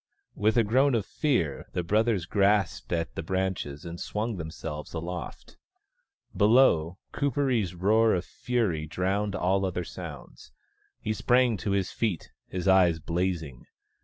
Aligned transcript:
With 0.33 0.57
a 0.57 0.63
groan 0.63 0.95
of 0.95 1.05
fear, 1.05 1.67
the 1.73 1.83
brothers 1.83 2.25
grasped 2.25 2.91
at 2.91 3.13
the 3.13 3.21
branches 3.21 3.85
and 3.85 3.99
swung 3.99 4.37
themselves 4.37 4.95
aloft. 4.95 5.57
Below, 6.35 6.97
Kuperee's 7.13 7.75
roar 7.75 8.15
of 8.15 8.25
fury 8.25 8.87
drowned 8.87 9.35
all 9.35 9.63
other 9.63 9.83
sounds. 9.83 10.53
He 10.99 11.13
sprang 11.13 11.55
to 11.57 11.69
his 11.73 11.91
feet, 11.91 12.31
his 12.47 12.67
eyes 12.67 12.97
blazing. 12.97 13.67